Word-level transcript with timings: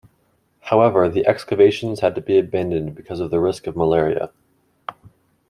However, 0.61 1.07
the 1.09 1.27
excavations 1.27 1.99
had 1.99 2.15
to 2.15 2.21
be 2.21 2.39
abandoned 2.39 2.95
because 2.95 3.19
of 3.19 3.29
the 3.29 3.39
risk 3.39 3.67
of 3.67 3.75
malaria. 3.75 4.31